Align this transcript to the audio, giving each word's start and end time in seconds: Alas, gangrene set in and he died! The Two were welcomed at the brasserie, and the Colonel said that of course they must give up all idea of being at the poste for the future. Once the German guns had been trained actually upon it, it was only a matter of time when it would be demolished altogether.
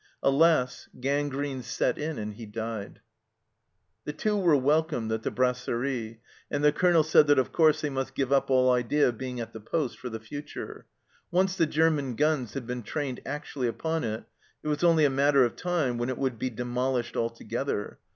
Alas, 0.23 0.89
gangrene 0.99 1.61
set 1.61 1.99
in 1.99 2.17
and 2.17 2.33
he 2.33 2.47
died! 2.47 3.01
The 4.05 4.13
Two 4.13 4.35
were 4.35 4.55
welcomed 4.55 5.11
at 5.11 5.21
the 5.21 5.29
brasserie, 5.29 6.21
and 6.49 6.63
the 6.63 6.71
Colonel 6.71 7.03
said 7.03 7.27
that 7.27 7.37
of 7.37 7.51
course 7.51 7.81
they 7.81 7.89
must 7.91 8.15
give 8.15 8.31
up 8.33 8.49
all 8.49 8.71
idea 8.71 9.07
of 9.09 9.19
being 9.19 9.39
at 9.39 9.53
the 9.53 9.59
poste 9.59 9.99
for 9.99 10.09
the 10.09 10.19
future. 10.19 10.87
Once 11.29 11.55
the 11.55 11.67
German 11.67 12.15
guns 12.15 12.55
had 12.55 12.65
been 12.65 12.81
trained 12.81 13.19
actually 13.27 13.67
upon 13.67 14.03
it, 14.03 14.23
it 14.63 14.69
was 14.69 14.83
only 14.83 15.05
a 15.05 15.09
matter 15.11 15.45
of 15.45 15.55
time 15.55 15.99
when 15.99 16.09
it 16.09 16.17
would 16.17 16.39
be 16.39 16.49
demolished 16.49 17.15
altogether. 17.15 17.99